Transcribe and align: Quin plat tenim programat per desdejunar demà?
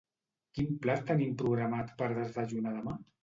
Quin 0.59 0.71
plat 0.85 1.03
tenim 1.09 1.35
programat 1.43 1.93
per 2.01 2.09
desdejunar 2.21 2.75
demà? 2.81 2.97